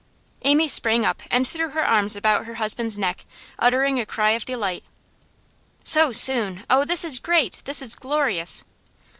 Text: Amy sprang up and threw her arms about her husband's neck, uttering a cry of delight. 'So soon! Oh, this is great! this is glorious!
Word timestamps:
Amy 0.41 0.67
sprang 0.67 1.05
up 1.05 1.21
and 1.29 1.47
threw 1.47 1.69
her 1.69 1.85
arms 1.85 2.15
about 2.15 2.45
her 2.47 2.55
husband's 2.55 2.97
neck, 2.97 3.23
uttering 3.59 3.99
a 3.99 4.05
cry 4.07 4.31
of 4.31 4.43
delight. 4.43 4.83
'So 5.83 6.11
soon! 6.11 6.65
Oh, 6.71 6.83
this 6.83 7.03
is 7.05 7.19
great! 7.19 7.61
this 7.65 7.83
is 7.83 7.93
glorious! 7.93 8.63